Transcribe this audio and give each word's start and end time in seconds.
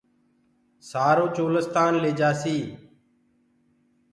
سآرو 0.89 1.25
چولستآن 1.35 1.93
ليجآسي 2.03 2.57